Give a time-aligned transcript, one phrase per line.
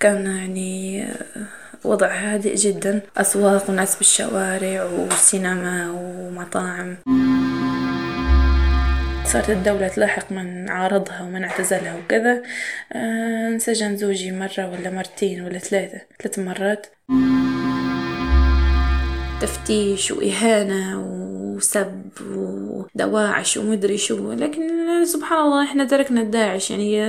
[0.00, 1.06] كان يعني
[1.84, 3.00] وضع هادئ جدا.
[3.16, 6.96] أسواق وناس بالشوارع وسينما ومطاعم.
[9.24, 12.42] صارت الدولة تلاحق من عارضها ومن اعتزلها وكذا.
[12.92, 16.86] آه، انسجن زوجي مرة ولا مرتين ولا ثلاثة ثلاث مرات.
[19.40, 21.17] تفتيش وإهانة
[21.58, 22.02] وسب
[22.36, 24.32] ودواعش ومدري شو.
[24.32, 24.62] لكن
[25.04, 27.04] سبحان الله إحنا تركنا الداعش يعني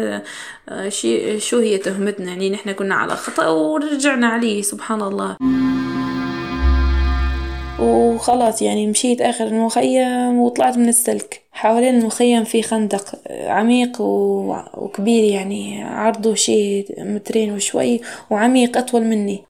[0.69, 5.37] آه، شي شو هي تهمتنا؟ يعني نحن كنا على خطأ ورجعنا عليه سبحان الله.
[7.79, 11.41] وخلاص يعني مشيت آخر المخيم وطلعت من السلك.
[11.51, 19.43] حوالين المخيم في خندق عميق وكبير يعني عرضه شي مترين وشوي وعميق أطول مني.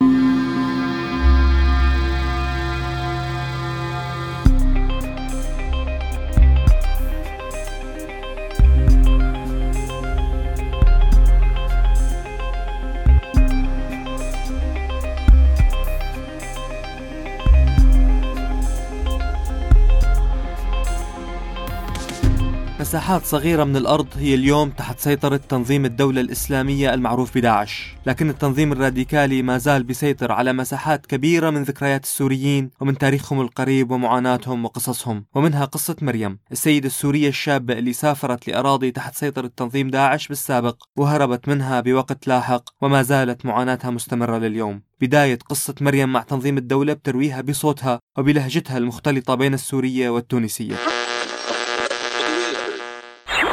[22.89, 27.95] مساحات صغيرة من الأرض هي اليوم تحت سيطرة تنظيم الدولة الإسلامية المعروف بداعش.
[28.05, 33.91] لكن التنظيم الراديكالي ما زال بيسيطر على مساحات كبيرة من ذكريات السوريين ومن تاريخهم القريب
[33.91, 35.25] ومعاناتهم وقصصهم.
[35.35, 41.47] ومنها قصة مريم السيدة السورية الشابة اللي سافرت لأراضي تحت سيطرة تنظيم داعش بالسابق وهربت
[41.47, 44.81] منها بوقت لاحق وما زالت معاناتها مستمرة لليوم.
[45.01, 50.75] بداية قصة مريم مع تنظيم الدولة بترويها بصوتها وبلهجتها المختلطة بين السورية والتونسية.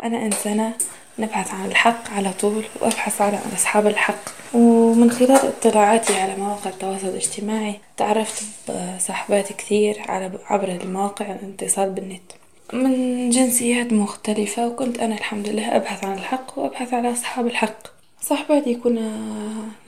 [0.07, 0.73] أنا إنسانة
[1.19, 4.25] نبحث عن الحق على طول وأبحث على أصحاب الحق.
[4.55, 12.33] ومن خلال اطلاعاتي على مواقع التواصل الاجتماعي تعرفت بصحبات كثير على عبر المواقع الاتصال بالنت.
[12.73, 17.87] من جنسيات مختلفة وكنت أنا الحمد لله أبحث عن الحق وأبحث على أصحاب الحق.
[18.21, 19.19] صحباتي كنا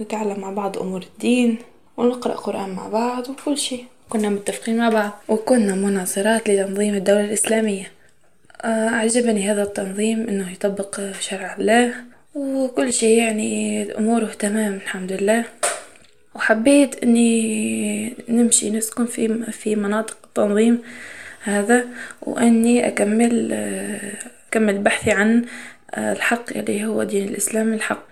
[0.01, 1.59] نتعلم مع بعض أمور الدين
[1.97, 3.85] ونقرأ قرآن مع بعض وكل شيء.
[4.09, 5.11] كنا متفقين مع بعض.
[5.29, 7.98] وكنا مناصرات لتنظيم الدولة الإسلامية.
[8.63, 11.95] آه، أعجبني هذا التنظيم إنه يطبق شرع الله
[12.35, 15.45] وكل شيء يعني أموره تمام الحمد لله.
[16.35, 20.83] وحبيت إني نمشي نسكن في في مناطق التنظيم
[21.43, 21.85] هذا
[22.23, 23.53] وإني أكمل
[24.49, 25.45] أكمل بحثي عن
[25.99, 28.03] الحق اللي هو دين الإسلام الحق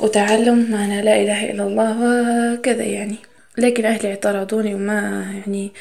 [0.00, 3.16] وتعلم معنى لا إله إلا الله وكذا يعني.
[3.58, 5.72] لكن أهلي اعترضوني وما يعني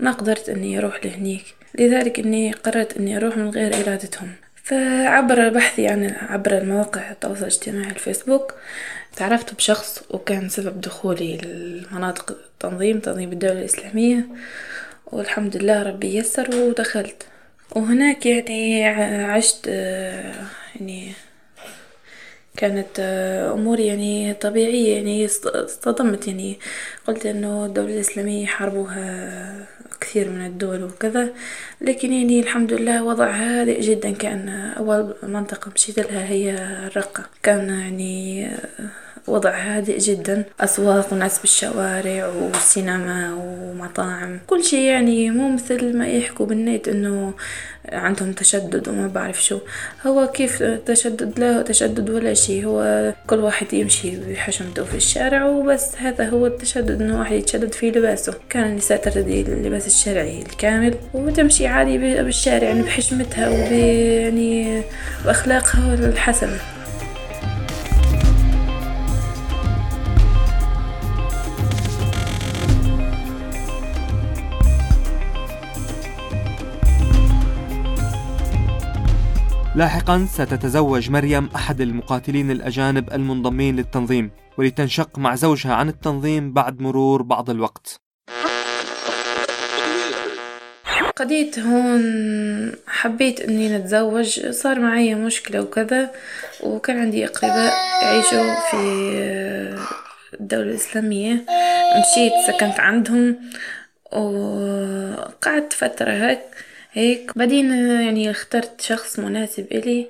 [0.00, 1.44] ما قدرت إني أروح لهنيك.
[1.78, 4.32] لذلك إني قررت إني أروح من غير إرادتهم.
[4.64, 8.54] فعبر بحثي عن عبر المواقع التواصل الاجتماعي الفيسبوك
[9.16, 14.26] تعرفت بشخص وكان سبب دخولي لمناطق التنظيم تنظيم الدولة الإسلامية.
[15.06, 17.26] والحمد لله ربي يسر ودخلت.
[17.76, 18.84] وهناك يعني
[19.24, 19.66] عشت
[20.76, 21.12] يعني
[22.56, 23.00] كانت
[23.54, 26.58] أموري يعني طبيعية يعني اصطدمت يعني.
[27.06, 29.66] قلت إنه الدولة الإسلامية حاربوها
[30.10, 31.28] كثير من الدول وكذا
[31.80, 36.54] لكن يعني الحمد لله وضع هادئ جدا كأن أول منطقة مشيت لها هي
[36.86, 37.24] الرقة.
[37.42, 38.50] كان يعني
[39.26, 40.44] وضع هادئ جدا.
[40.60, 44.38] أسواق وناس بالشوارع وسينما ومطاعم.
[44.46, 47.34] كل شيء يعني مو مثل ما يحكوا بالنت إنه
[47.92, 49.58] عندهم تشدد وما بعرف شو.
[50.06, 52.64] هو كيف تشدد؟ لا تشدد ولا شيء.
[52.66, 55.96] هو كل واحد يمشي بحشمته في الشارع وبس.
[55.98, 58.34] هذا هو التشدد إنه واحد يتشدد في لباسه.
[58.50, 60.94] كان النساء ترتدي اللباس الشرعي الكامل.
[61.14, 64.82] وتمشي عادي بالشارع يعني بحشمتها وب يعني
[65.24, 66.58] بأخلاقها الحسنة.
[79.76, 87.22] لاحقا ستتزوج مريم أحد المقاتلين الأجانب المنضمين للتنظيم ولتنشق مع زوجها عن التنظيم بعد مرور
[87.22, 88.00] بعض الوقت.
[91.16, 92.02] قضيت هون
[92.86, 96.10] حبيت إني نتزوج صار معي مشكلة وكذا
[96.62, 97.72] وكان عندي إقرباء
[98.02, 98.76] يعيشوا في
[100.40, 101.32] الدولة الإسلامية.
[101.98, 103.36] مشيت سكنت عندهم
[104.12, 106.40] وقعدت فترة هيك.
[106.92, 107.38] هيك.
[107.38, 107.70] بعدين
[108.00, 110.06] يعني اخترت شخص مناسب إلي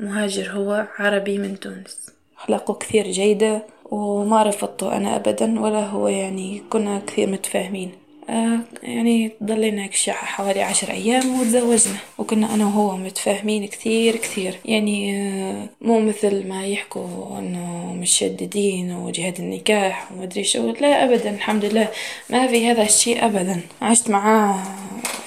[0.00, 2.10] مهاجر هو عربي من تونس.
[2.38, 7.92] أخلاقه كثير جيدة وما رفضته أنا أبدا ولا هو يعني كنا كثير متفاهمين.
[8.30, 14.54] آه يعني ضلينا حوالي عشر أيام وتزوجنا وكنا أنا وهو متفاهمين كثير كثير.
[14.64, 20.70] يعني آه مو مثل ما يحكوا إنه مشددين وجهاد النكاح ومدري شو.
[20.80, 21.88] لا أبدا الحمد لله.
[22.30, 23.60] ما في هذا الشيء أبدا.
[23.82, 24.62] عشت معاه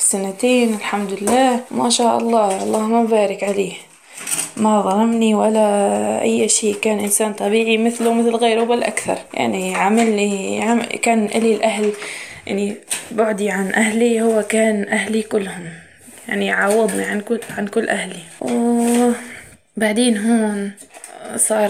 [0.06, 1.60] سنتين الحمد لله.
[1.72, 3.74] ما شاء الله اللهم بارك عليه.
[4.58, 5.68] ما ظلمني ولا
[6.22, 6.76] أي شيء.
[6.76, 9.18] كان إنسان طبيعي مثله مثل غيره بل أكثر.
[9.34, 11.94] يعني عملي عم كان إلي الأهل
[12.48, 12.76] يعني
[13.12, 15.66] بعدي عن أهلي هو كان أهلي كلهم.
[16.28, 18.22] يعني عوضني عن كل عن كل أهلي.
[19.78, 20.72] وبعدين هون
[21.36, 21.70] صار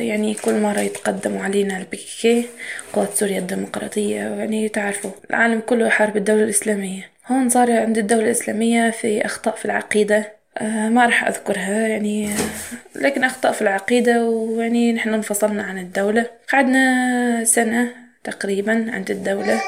[0.00, 2.46] يعني كل مرة يتقدموا علينا البيكي
[2.92, 4.16] قوات سوريا الديمقراطية.
[4.16, 7.11] يعني تعرفوا العالم كله يحارب الدولة الإسلامية.
[7.26, 10.32] هون صار عند الدولة الإسلامية في أخطاء في العقيدة.
[10.58, 12.30] آه، ما راح أذكرها يعني
[12.96, 16.30] لكن أخطاء في العقيدة ويعني نحن انفصلنا عن الدولة.
[16.52, 17.88] قعدنا سنة
[18.24, 19.60] تقريبا عند الدولة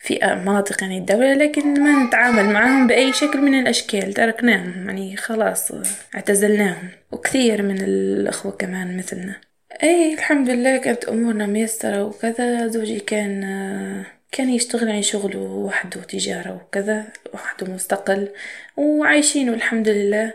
[0.00, 4.12] في مناطق يعني الدولة لكن ما نتعامل معهم بأي شكل من الأشكال.
[4.12, 5.72] تركناهم يعني خلاص
[6.14, 9.34] اعتزلناهم وكثير من الأخوة كمان مثلنا.
[9.82, 12.66] أي الحمد لله كانت أمورنا ميسرة وكذا.
[12.66, 13.44] زوجي كان
[14.36, 17.04] كان يشتغل يعني شغله وحده تجارة وكذا
[17.34, 18.28] وحده مستقل
[18.76, 20.34] وعايشين والحمد لله.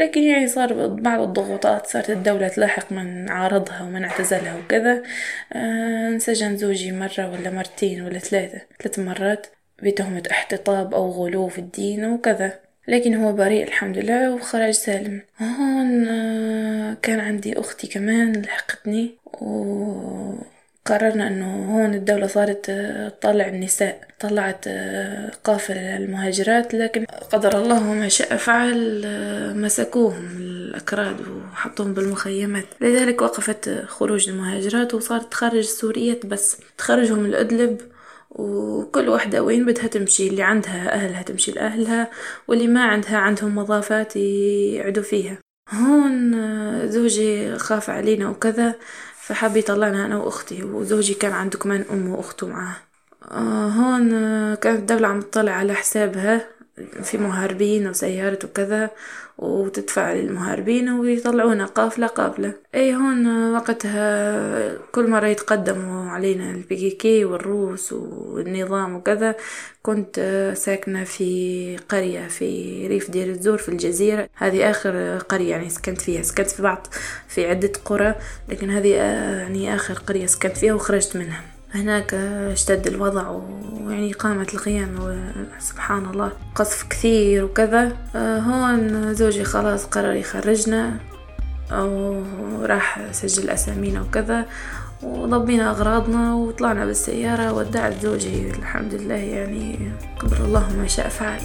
[0.00, 5.02] لكن يعني صار بعض الضغوطات صارت الدولة تلاحق من عارضها ومن اعتزلها وكذا.
[5.52, 9.46] آه انسجن زوجي مرة ولا مرتين ولا ثلاثة ثلاث مرات.
[9.82, 12.60] بتهمة احتطاب أو غلو في الدين وكذا.
[12.88, 15.22] لكن هو بريء الحمد لله وخرج سالم.
[15.40, 20.34] هون آه كان عندي أختي كمان لحقتني و
[20.86, 27.92] قررنا إنه هون الدولة صارت آه، تطلع النساء طلعت آه، قافلة المهاجرات لكن قدر الله
[27.92, 32.64] ما شاء فعل آه، مسكوهم الأكراد وحطوهم بالمخيمات.
[32.80, 36.56] لذلك وقفت خروج المهاجرات وصارت تخرج السوريات بس.
[36.78, 37.80] تخرجهم الأدلب
[38.30, 42.10] وكل واحدة وين بدها تمشي اللي عندها أهلها تمشي لأهلها
[42.48, 45.38] واللي ما عندها عندهم مضافات يعدوا فيها.
[45.70, 46.32] هون
[46.90, 48.74] زوجي خاف علينا وكذا.
[49.26, 52.76] فحب يطلعنا أنا وأختي وزوجي كان عنده كمان أم وأخته معاه.
[53.30, 56.48] آه هون آه، كانت الدولة عم تطلع على حسابها.
[57.02, 58.90] في مهاربين وسيارة وكذا
[59.38, 62.52] وتدفع للمهاربين ويطلعونا قافلة قافلة.
[62.74, 69.34] إي هون وقتها كل مرة يتقدموا علينا البيكيكي والروس والنظام وكذا
[69.82, 74.28] كنت ساكنة في قرية في ريف دير الزور في الجزيرة.
[74.34, 76.22] هذه آخر قرية يعني سكنت فيها.
[76.22, 76.86] سكنت في بعض
[77.28, 78.14] في عدة قرى
[78.48, 81.51] لكن هذه يعني آخر قرية سكنت فيها وخرجت منها.
[81.74, 85.22] هناك اشتد الوضع ويعني قامت القيام
[85.58, 86.32] سبحان الله.
[86.54, 87.96] قصف كثير وكذا.
[88.16, 90.96] آه، هون زوجي خلاص قرر يخرجنا
[91.72, 94.46] وراح سجل أسامينا وكذا.
[95.02, 98.50] وضبينا أغراضنا وطلعنا بالسيارة ودعت زوجي.
[98.50, 101.40] الحمد لله يعني قدر الله ما شاء فعل.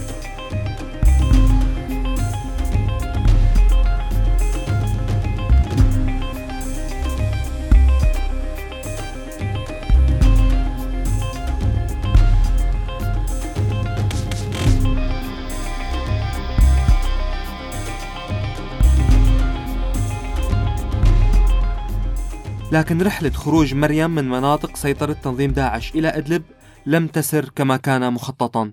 [22.71, 26.43] لكن رحلة خروج مريم من مناطق سيطرة تنظيم داعش إلى إدلب
[26.85, 28.71] لم تسر كما كان مخططا.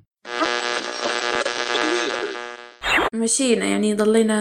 [3.14, 4.34] مشينا يعني ضلينا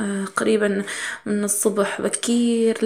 [0.00, 0.82] آه، قريبا
[1.26, 2.78] من الصبح بكير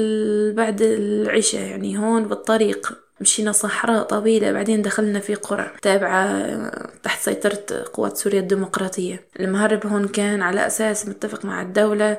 [0.56, 2.92] بعد العشاء يعني هون بالطريق.
[3.20, 9.26] مشينا صحراء طويلة بعدين دخلنا في قرى تابعة آه، تحت سيطرة قوات سوريا الديمقراطية.
[9.40, 12.18] المهرب هون كان على أساس متفق مع الدولة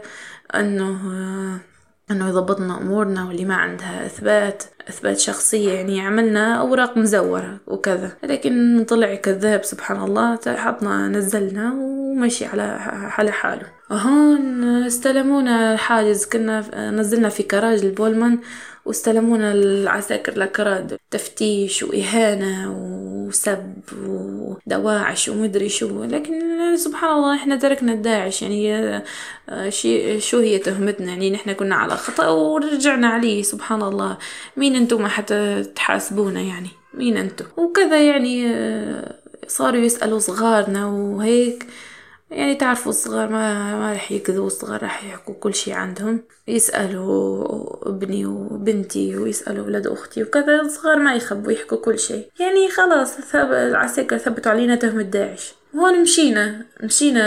[0.55, 1.70] أنه آه،
[2.11, 8.11] إنه يضبطنا أمورنا واللي ما عندها إثبات إثبات شخصية يعني عملنا أوراق مزورة وكذا.
[8.23, 12.61] لكن طلع كذاب سبحان الله حطنا نزلنا ومشي على
[13.17, 13.65] على حاله.
[13.91, 18.39] هون استلمونا حاجز كنا نزلنا في كراج البولمان
[18.85, 22.71] واستلمونا العساكر الأكراد تفتيش وإهانة
[23.27, 23.73] وسب
[24.07, 26.03] ودواعش ومدري شو.
[26.03, 26.33] لكن
[26.77, 28.41] سبحان الله إحنا تركنا الداعش.
[28.41, 28.75] يعني
[29.49, 29.69] آه،
[30.19, 33.41] شو هي تهمتنا؟ يعني نحن كنا على خطأ ورجعنا عليه.
[33.43, 34.17] سبحان الله.
[34.57, 39.15] مين أنتم حتى تحاسبونا يعني؟ مين أنتم؟ وكذا يعني آه،
[39.47, 41.67] صاروا يسألوا صغارنا وهيك.
[42.31, 46.23] يعني تعرفوا الصغار ما ما راح يكذبوا الصغار راح يحكوا كل شي عندهم.
[46.47, 52.13] يسألوا ابني وبنتي ويسألوا ولد أختي وكذا الصغار ما يخبوا يحكوا كل شي.
[52.39, 53.51] يعني خلاص ثب...
[53.51, 57.21] العساكر ثبتوا علينا تهمة داعش وهون مشينا مشينا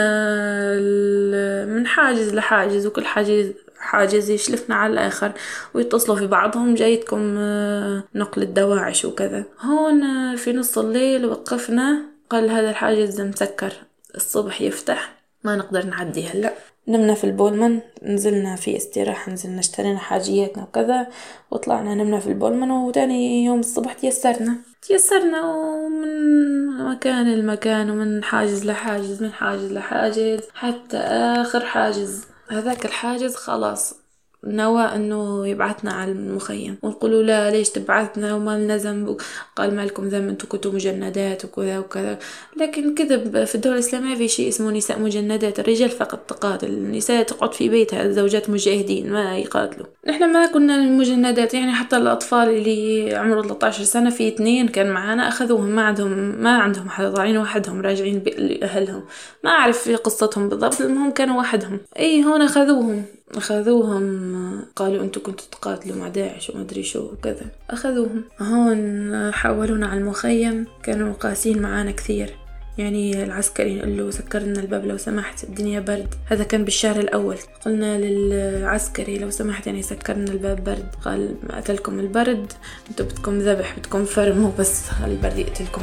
[1.65, 5.33] من حاجز لحاجز وكل حاجز حاجز يشلفنا على الآخر
[5.75, 9.45] ويتصلوا في بعضهم جايتكم آه، نقل الدواعش وكذا.
[9.61, 13.73] هون آه، في نص الليل وقفنا قال هذا الحاجز مسكر.
[14.17, 15.13] الصبح يفتح
[15.45, 16.53] ما نقدر نعدي هلا.
[16.89, 21.07] نمنا في البولمان نزلنا في استراحة نزلنا اشترينا حاجياتنا وكذا
[21.51, 24.57] وطلعنا نمنا في البولمان وتاني يوم الصبح تيسرنا.
[24.83, 32.25] تيسرنا ومن مكان لمكان ومن حاجز لحاجز من حاجز لحاجز حتى آخر حاجز.
[32.51, 34.04] هذاك الحاجز خلاص.
[34.47, 36.79] نوى أنه يبعثنا على المخيم.
[36.83, 39.17] ونقولوا لا ليش تبعثنا؟ وما لنا ذنب.
[39.57, 42.19] قال ما لكم ذنب أنتم كنتوا مجندات وكذا وكذا.
[42.57, 45.61] لكن كذب في الدولة الإسلامية في شيء اسمه نساء مجندات.
[45.61, 46.67] الرجال فقط تقاتل.
[46.67, 48.11] النساء تقعد في بيتها.
[48.11, 49.87] زوجات مجاهدين ما يقاتلوا.
[50.07, 51.55] نحن ما كنا مجندات.
[51.55, 55.67] يعني حتى الأطفال اللي عمره 13 سنة في اثنين كان معانا أخذوهم.
[55.67, 56.11] ما عندهم
[56.43, 59.05] ما عندهم حدا ضايعين وحدهم راجعين لأهلهم
[59.45, 61.81] ما أعرف قصتهم بالضبط المهم كانوا وحدهم.
[61.99, 63.05] أي هون أخذوهم.
[63.31, 67.47] أخذوهم قالوا أنتوا كنتوا تقاتلوا مع داعش وما أدري شو وكذا.
[67.71, 68.25] أخذوهم.
[68.41, 72.35] هون حولونا على المخيم كانوا قاسين معانا كثير.
[72.79, 76.15] يعني العسكري نقول له سكرنا الباب لو سمحت الدنيا برد.
[76.27, 77.37] هذا كان بالشهر الأول.
[77.65, 80.89] قلنا للعسكري لو سمحت يعني سكرنا الباب برد.
[81.05, 82.53] قال قتلكم البرد
[82.91, 85.83] أنتوا بدكم ذبح بدكم فرم بس البرد يقتلكم.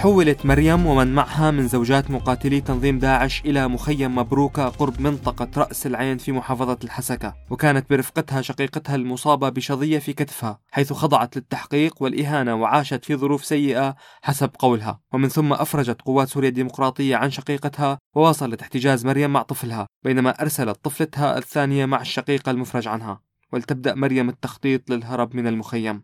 [0.00, 5.86] حولت مريم ومن معها من زوجات مقاتلي تنظيم داعش إلى مخيم مبروكة قرب منطقة رأس
[5.86, 12.54] العين في محافظة الحسكة وكانت برفقتها شقيقتها المصابة بشظية في كتفها حيث خضعت للتحقيق والإهانة
[12.54, 15.00] وعاشت في ظروف سيئة حسب قولها.
[15.12, 20.84] ومن ثم أفرجت قوات سوريا الديمقراطية عن شقيقتها وواصلت احتجاز مريم مع طفلها بينما أرسلت
[20.84, 23.20] طفلتها الثانية مع الشقيقة المفرج عنها.
[23.52, 26.02] ولتبدأ مريم التخطيط للهرب من المخيم.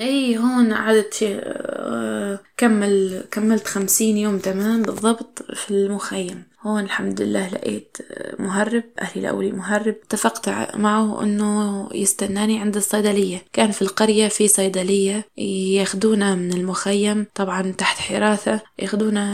[0.00, 6.42] اي هون قعدت آه، كمل كملت خمسين يوم تمام؟ بالضبط في المخيم.
[6.62, 9.94] هون الحمد لله لقيت آه، مهرب أهلي لقوا لي مهرب.
[10.04, 13.44] اتفقت معه إنه يستناني عند الصيدلية.
[13.52, 19.24] كان في القرية في صيدلية ياخدونا من المخيم طبعا تحت حراسة ياخدونا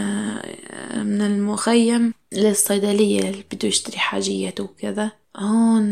[0.71, 5.24] آه، من المخيم للصيدلية اللي بده يشتري حاجيات وكذا.
[5.37, 5.85] هون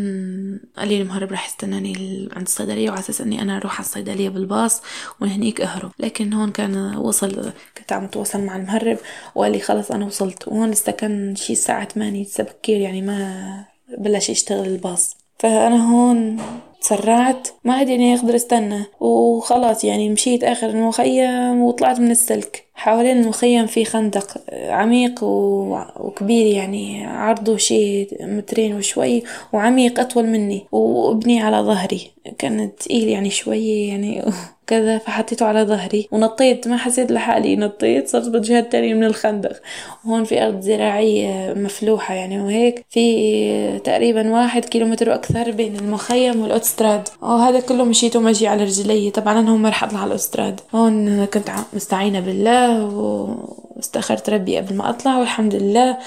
[0.77, 4.83] قال لي المهرب راح يستناني عند الصيدلية وعلى أساس إني أنا أروح على الصيدلية بالباص
[5.21, 5.91] ومن هنيك أهرب.
[5.99, 8.99] لكن هون كان وصل كنت عم أتواصل مع المهرب
[9.35, 10.49] وقال لي خلص أنا وصلت.
[10.49, 13.65] وهون استكن شي الساعة 8 بكير يعني ما
[13.99, 15.17] بلش يشتغل الباص.
[15.39, 16.41] فأنا هون
[16.81, 18.85] تسرعت ما عاد يعني أقدر أستنى.
[19.01, 22.65] وخلاص يعني مشيت آخر المخيم وطلعت من السلك.
[22.75, 31.43] حوالين المخيم في خندق عميق وكبير يعني عرضه شي مترين وشوي وعميق أطول مني وأبني
[31.43, 32.11] على ظهري.
[32.39, 34.23] كان تقيل يعني شوي يعني
[34.67, 36.69] كذا فحطيته على ظهري ونطيت.
[36.69, 39.61] ما حسيت لحالي نطيت صرت بالجهة التانية من الخندق.
[40.05, 47.09] وهون في أرض زراعية مفلوحة يعني وهيك في تقريبا واحد كيلومتر وأكثر بين المخيم والأوتستراد.
[47.23, 49.11] وهذا كله مشيته ماشي على رجلي.
[49.11, 50.61] طبعا أنا هم رح أطلع على الأوتستراد.
[50.75, 52.62] هون كنت مستعينة بالله.
[52.71, 55.99] واستخرت ربي قبل ما أطلع والحمد لله.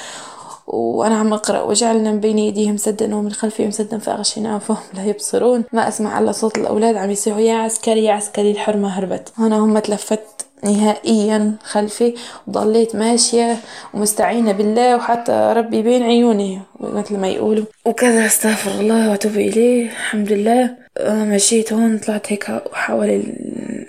[0.67, 5.63] وأنا عم أقرأ وجعلنا من بين يديهم سدا ومن خلفهم سدا فأغشيناهم فهم لا يبصرون.
[5.73, 9.33] ما أسمع إلا صوت الأولاد عم يصيحوا يا عسكري يا عسكري الحرمة هربت.
[9.37, 10.19] هنا هم تلفت
[10.63, 12.13] نهائيا خلفي
[12.47, 13.57] وضليت ماشية
[13.93, 17.65] ومستعينة بالله وحتى ربي بين عيوني مثل ما يقولوا.
[17.85, 20.85] وكذا استغفر الله وأتوب إليه الحمد لله.
[21.09, 23.23] مشيت هون طلعت هيك حوالي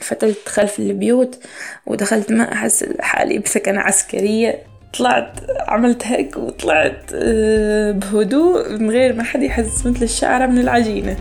[0.01, 1.39] فتلت خلف البيوت
[1.87, 4.63] ودخلت ما أحس حالي بسكنة عسكرية.
[4.99, 11.17] طلعت عملت هيك وطلعت آه، بهدوء من غير ما حد يحس مثل الشعرة من العجينة.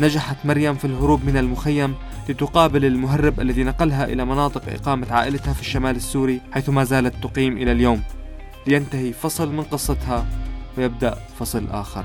[0.00, 1.94] نجحت مريم في الهروب من المخيم
[2.28, 7.56] لتقابل المهرب الذي نقلها إلى مناطق إقامة عائلتها في الشمال السوري حيث ما زالت تقيم
[7.56, 8.02] إلى اليوم.
[8.66, 10.26] لينتهي فصل من قصتها
[10.78, 12.04] ويبدأ فصل آخر.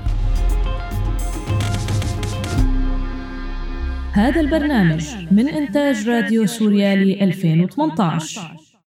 [4.12, 8.53] هذا البرنامج من إنتاج راديو سوريالي 2018